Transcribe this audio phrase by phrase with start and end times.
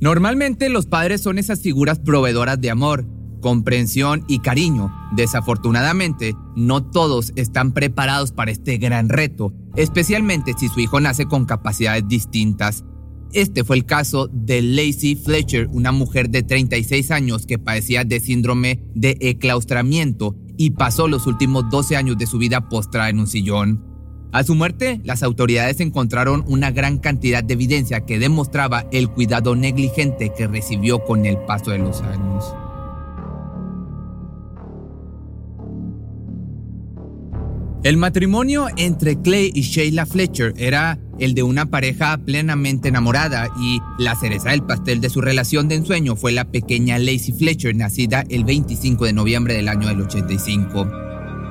[0.00, 3.06] Normalmente los padres son esas figuras proveedoras de amor,
[3.40, 4.92] comprensión y cariño.
[5.14, 11.46] Desafortunadamente, no todos están preparados para este gran reto, especialmente si su hijo nace con
[11.46, 12.84] capacidades distintas.
[13.32, 18.20] Este fue el caso de Lacey Fletcher, una mujer de 36 años que padecía de
[18.20, 23.26] síndrome de enclaustramiento y pasó los últimos 12 años de su vida postrada en un
[23.26, 23.95] sillón.
[24.32, 29.54] A su muerte, las autoridades encontraron una gran cantidad de evidencia que demostraba el cuidado
[29.56, 32.54] negligente que recibió con el paso de los años.
[37.86, 43.80] El matrimonio entre Clay y Sheila Fletcher era el de una pareja plenamente enamorada y
[43.96, 48.24] la cereza del pastel de su relación de ensueño fue la pequeña Lacey Fletcher, nacida
[48.28, 51.05] el 25 de noviembre del año del 85.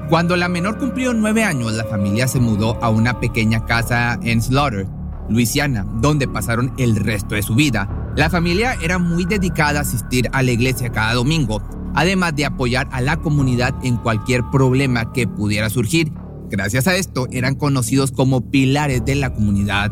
[0.09, 4.41] Cuando la menor cumplió nueve años, la familia se mudó a una pequeña casa en
[4.41, 4.87] Slaughter,
[5.29, 7.89] Luisiana, donde pasaron el resto de su vida.
[8.15, 11.61] La familia era muy dedicada a asistir a la iglesia cada domingo,
[11.95, 16.11] además de apoyar a la comunidad en cualquier problema que pudiera surgir
[16.49, 19.91] Gracias a esto eran conocidos como pilares de la comunidad.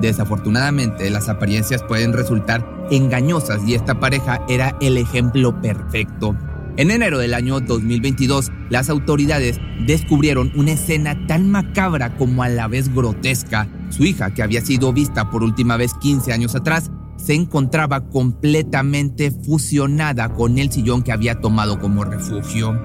[0.00, 6.36] Desafortunadamente, las apariencias pueden resultar engañosas y esta pareja era el ejemplo perfecto.
[6.76, 12.66] En enero del año 2022, las autoridades descubrieron una escena tan macabra como a la
[12.66, 13.68] vez grotesca.
[13.90, 19.30] Su hija, que había sido vista por última vez 15 años atrás, se encontraba completamente
[19.30, 22.76] fusionada con el sillón que había tomado como refugio.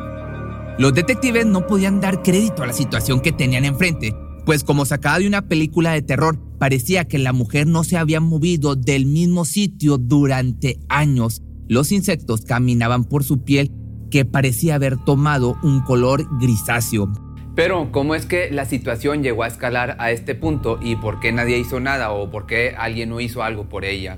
[0.78, 5.18] Los detectives no podían dar crédito a la situación que tenían enfrente, pues como sacada
[5.18, 9.46] de una película de terror, parecía que la mujer no se había movido del mismo
[9.46, 11.42] sitio durante años.
[11.68, 13.72] Los insectos caminaban por su piel
[14.10, 17.12] que parecía haber tomado un color grisáceo.
[17.56, 21.32] Pero, ¿cómo es que la situación llegó a escalar a este punto y por qué
[21.32, 24.18] nadie hizo nada o por qué alguien no hizo algo por ella?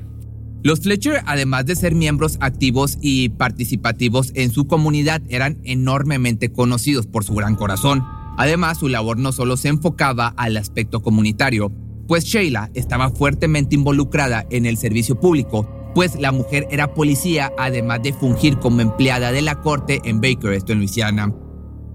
[0.63, 7.07] Los Fletcher, además de ser miembros activos y participativos en su comunidad, eran enormemente conocidos
[7.07, 8.05] por su gran corazón.
[8.37, 11.71] Además, su labor no solo se enfocaba al aspecto comunitario,
[12.07, 18.01] pues Sheila estaba fuertemente involucrada en el servicio público, pues la mujer era policía, además
[18.03, 21.33] de fungir como empleada de la corte en Baker, esto en Luisiana.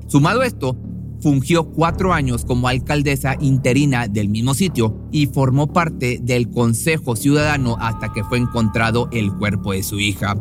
[0.09, 0.77] Sumado a esto,
[1.21, 7.77] Fungió cuatro años como alcaldesa interina del mismo sitio y formó parte del Consejo Ciudadano
[7.81, 10.37] hasta que fue encontrado el cuerpo de su hija.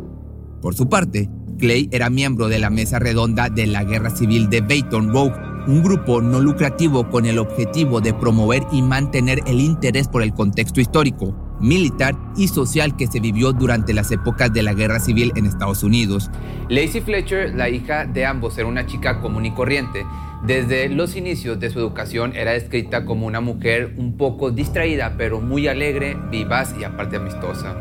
[0.60, 4.60] Por su parte, Clay era miembro de la mesa redonda de la Guerra Civil de
[4.60, 5.34] Baton Rouge,
[5.66, 10.34] un grupo no lucrativo con el objetivo de promover y mantener el interés por el
[10.34, 15.32] contexto histórico, militar y social que se vivió durante las épocas de la Guerra Civil
[15.36, 16.30] en Estados Unidos.
[16.68, 20.04] Lacey Fletcher, la hija de ambos, era una chica común y corriente
[20.46, 25.40] desde los inicios de su educación era descrita como una mujer un poco distraída, pero
[25.40, 27.74] muy alegre, vivaz y aparte amistosa.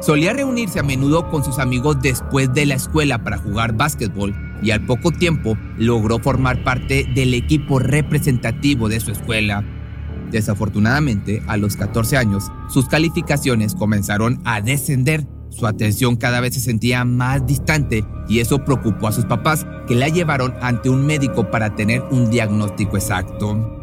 [0.00, 4.70] Solía reunirse a menudo con sus amigos después de la escuela para jugar básquetbol y
[4.70, 9.64] al poco tiempo logró formar parte del equipo representativo de su escuela.
[10.32, 16.60] Desafortunadamente, a los 14 años, sus calificaciones comenzaron a descender su atención cada vez se
[16.60, 21.50] sentía más distante y eso preocupó a sus papás, que la llevaron ante un médico
[21.50, 23.78] para tener un diagnóstico exacto.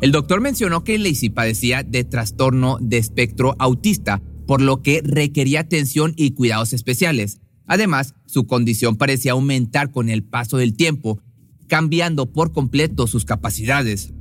[0.00, 5.60] El doctor mencionó que Lacey padecía de trastorno de espectro autista, por lo que requería
[5.60, 7.40] atención y cuidados especiales.
[7.66, 11.20] Además, su condición parecía aumentar con el paso del tiempo,
[11.68, 14.12] cambiando por completo sus capacidades.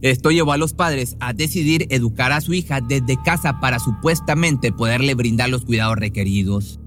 [0.00, 4.70] Esto llevó a los padres a decidir educar a su hija desde casa para supuestamente
[4.70, 6.78] poderle brindar los cuidados requeridos.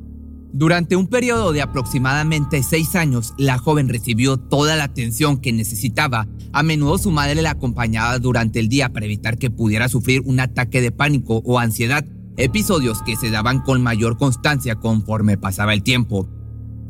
[0.54, 6.28] Durante un periodo de aproximadamente seis años, la joven recibió toda la atención que necesitaba.
[6.52, 10.42] A menudo su madre la acompañaba durante el día para evitar que pudiera sufrir un
[10.42, 12.06] ataque de pánico o ansiedad,
[12.36, 16.30] episodios que se daban con mayor constancia conforme pasaba el tiempo.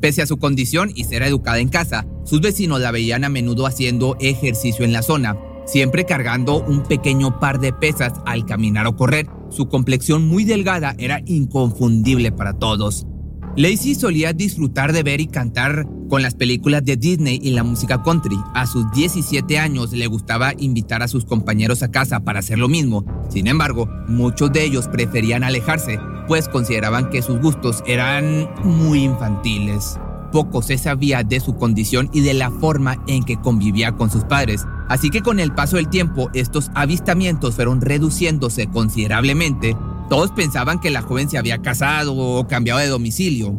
[0.02, 3.68] Pese a su condición y ser educada en casa, sus vecinos la veían a menudo
[3.68, 5.38] haciendo ejercicio en la zona,
[5.72, 9.28] siempre cargando un pequeño par de pesas al caminar o correr.
[9.50, 13.08] Su complexión muy delgada era inconfundible para todos.
[13.56, 18.04] Lacey solía disfrutar de ver y cantar con las películas de Disney y la música
[18.04, 18.38] country.
[18.54, 22.68] A sus 17 años le gustaba invitar a sus compañeros a casa para hacer lo
[22.68, 23.06] mismo.
[23.30, 29.98] Sin embargo, muchos de ellos preferían alejarse, pues consideraban que sus gustos eran muy infantiles.
[30.32, 34.24] Poco se sabía de su condición y de la forma en que convivía con sus
[34.24, 34.66] padres.
[34.90, 39.76] Así que con el paso del tiempo, estos avistamientos fueron reduciéndose considerablemente
[40.12, 43.56] todos pensaban que la joven se había casado o cambiado de domicilio.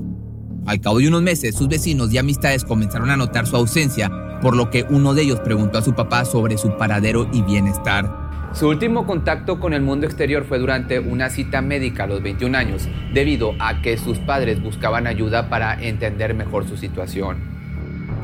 [0.66, 4.10] Al cabo de unos meses, sus vecinos y amistades comenzaron a notar su ausencia,
[4.42, 8.31] por lo que uno de ellos preguntó a su papá sobre su paradero y bienestar.
[8.54, 12.56] Su último contacto con el mundo exterior fue durante una cita médica a los 21
[12.56, 17.38] años, debido a que sus padres buscaban ayuda para entender mejor su situación.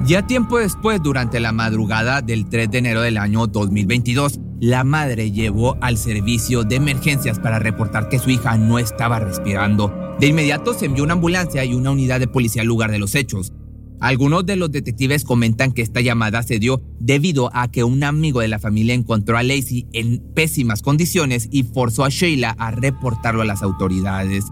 [0.05, 5.31] Ya tiempo después, durante la madrugada del 3 de enero del año 2022, la madre
[5.31, 10.17] llevó al servicio de emergencias para reportar que su hija no estaba respirando.
[10.21, 13.15] De inmediato se envió una ambulancia y una unidad de policía al lugar de los
[13.15, 13.53] hechos.
[14.01, 18.41] Algunos de los detectives comentan que esta llamada se dio debido a que un amigo
[18.41, 23.43] de la familia encontró a Lacey en pésimas condiciones y forzó a Sheila a reportarlo
[23.43, 24.45] a las autoridades.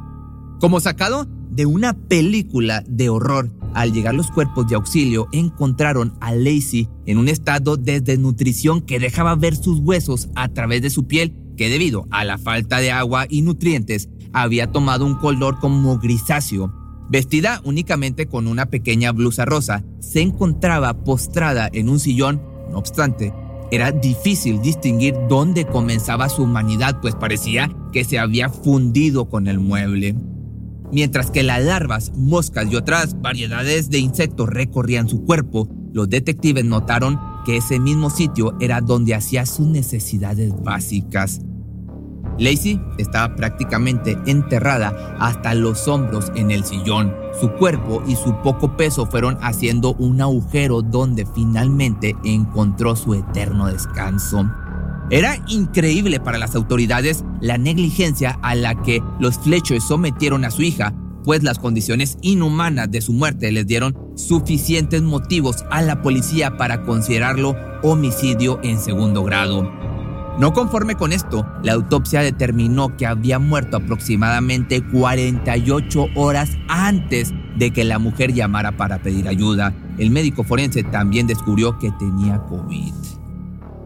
[0.58, 6.34] Como sacado de una película de horror, al llegar los cuerpos de auxilio, encontraron a
[6.34, 11.06] Lacey en un estado de desnutrición que dejaba ver sus huesos a través de su
[11.06, 15.98] piel, que debido a la falta de agua y nutrientes había tomado un color como
[15.98, 16.72] grisáceo.
[17.08, 23.32] Vestida únicamente con una pequeña blusa rosa, se encontraba postrada en un sillón, no obstante,
[23.70, 29.58] era difícil distinguir dónde comenzaba su humanidad, pues parecía que se había fundido con el
[29.58, 30.14] mueble.
[30.92, 36.64] Mientras que las larvas, moscas y otras variedades de insectos recorrían su cuerpo, los detectives
[36.64, 41.40] notaron que ese mismo sitio era donde hacía sus necesidades básicas.
[42.38, 47.14] Lacey estaba prácticamente enterrada hasta los hombros en el sillón.
[47.40, 53.66] Su cuerpo y su poco peso fueron haciendo un agujero donde finalmente encontró su eterno
[53.66, 54.50] descanso.
[55.10, 60.62] Era increíble para las autoridades la negligencia a la que los Fletcher sometieron a su
[60.62, 60.92] hija,
[61.24, 66.82] pues las condiciones inhumanas de su muerte les dieron suficientes motivos a la policía para
[66.82, 69.70] considerarlo homicidio en segundo grado.
[70.38, 77.70] No conforme con esto, la autopsia determinó que había muerto aproximadamente 48 horas antes de
[77.70, 79.74] que la mujer llamara para pedir ayuda.
[79.96, 82.92] El médico forense también descubrió que tenía COVID.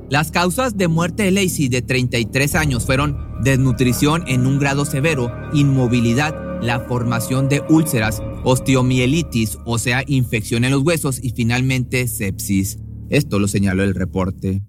[0.08, 5.32] Las causas de muerte de Lacey de 33 años fueron desnutrición en un grado severo,
[5.52, 12.80] inmovilidad, la formación de úlceras, osteomielitis, o sea, infección en los huesos y finalmente sepsis.
[13.08, 14.62] Esto lo señaló el reporte.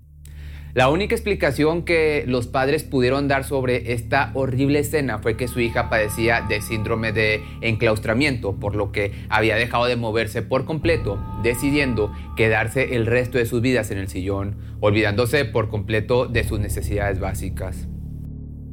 [0.74, 5.60] La única explicación que los padres pudieron dar sobre esta horrible escena fue que su
[5.60, 11.20] hija padecía de síndrome de enclaustramiento, por lo que había dejado de moverse por completo,
[11.44, 16.60] decidiendo quedarse el resto de sus vidas en el sillón, olvidándose por completo de sus
[16.60, 17.90] necesidades básicas.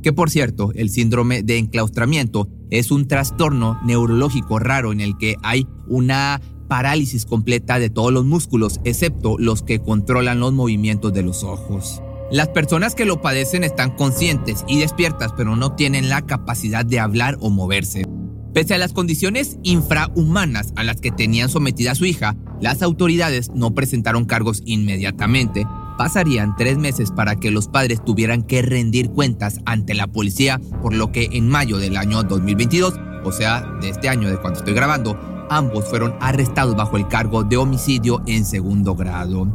[0.00, 5.34] Que por cierto, el síndrome de enclaustramiento es un trastorno neurológico raro en el que
[5.42, 11.22] hay una parálisis completa de todos los músculos, excepto los que controlan los movimientos de
[11.22, 12.02] los ojos.
[12.30, 17.00] Las personas que lo padecen están conscientes y despiertas, pero no tienen la capacidad de
[17.00, 18.04] hablar o moverse.
[18.52, 23.50] Pese a las condiciones infrahumanas a las que tenían sometida a su hija, las autoridades
[23.54, 25.66] no presentaron cargos inmediatamente.
[25.96, 30.94] Pasarían tres meses para que los padres tuvieran que rendir cuentas ante la policía, por
[30.94, 32.94] lo que en mayo del año 2022,
[33.24, 35.18] o sea, de este año de cuando estoy grabando,
[35.50, 39.48] Ambos fueron arrestados bajo el cargo de homicidio en segundo grado.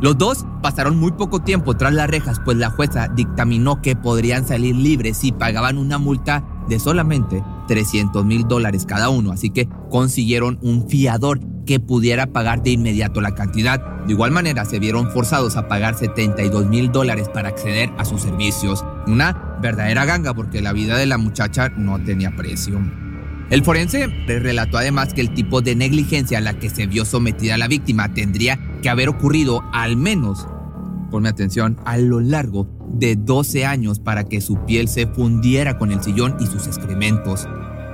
[0.00, 4.46] Los dos pasaron muy poco tiempo tras las rejas, pues la jueza dictaminó que podrían
[4.46, 9.68] salir libres si pagaban una multa de solamente 300 mil dólares cada uno, así que
[9.90, 13.80] consiguieron un fiador que pudiera pagar de inmediato la cantidad.
[14.04, 18.20] De igual manera, se vieron forzados a pagar 72 mil dólares para acceder a sus
[18.20, 18.84] servicios.
[19.06, 22.80] Una verdadera ganga porque la vida de la muchacha no tenía precio.
[23.48, 27.56] El forense relató además que el tipo de negligencia a la que se vio sometida
[27.56, 30.48] la víctima tendría que haber ocurrido al menos,
[31.12, 35.92] ponme atención, a lo largo de 12 años para que su piel se fundiera con
[35.92, 37.46] el sillón y sus excrementos.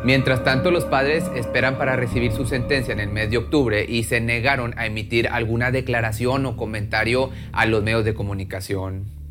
[0.05, 4.05] Mientras tanto, los padres esperan para recibir su sentencia en el mes de octubre y
[4.05, 9.22] se negaron a emitir alguna declaración o comentario a los medios de comunicación.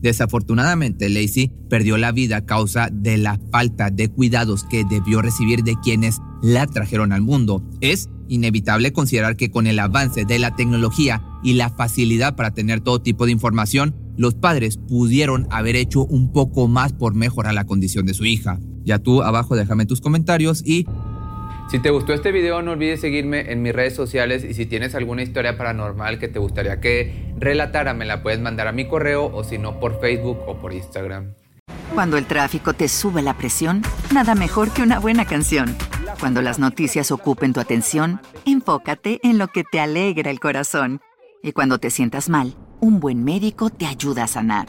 [0.00, 5.62] Desafortunadamente, Lacey perdió la vida a causa de la falta de cuidados que debió recibir
[5.62, 7.62] de quienes la trajeron al mundo.
[7.80, 12.80] Es inevitable considerar que con el avance de la tecnología y la facilidad para tener
[12.80, 17.64] todo tipo de información, los padres pudieron haber hecho un poco más por mejorar la
[17.64, 18.58] condición de su hija.
[18.84, 20.86] Ya tú abajo déjame tus comentarios y
[21.68, 24.94] Si te gustó este video no olvides seguirme en mis redes sociales y si tienes
[24.94, 29.26] alguna historia paranormal que te gustaría que relatara me la puedes mandar a mi correo
[29.26, 31.34] o si no por Facebook o por Instagram.
[31.92, 33.82] Cuando el tráfico te sube la presión,
[34.14, 35.76] nada mejor que una buena canción.
[36.20, 41.00] Cuando las noticias ocupen tu atención, enfócate en lo que te alegra el corazón.
[41.42, 44.68] Y cuando te sientas mal, un buen médico te ayuda a sanar.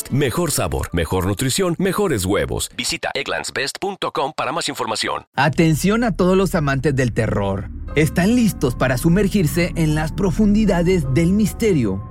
[0.09, 2.71] Mejor sabor, mejor nutrición, mejores huevos.
[2.75, 5.25] Visita egglandsbest.com para más información.
[5.35, 7.69] Atención a todos los amantes del terror.
[7.95, 12.10] ¿Están listos para sumergirse en las profundidades del misterio?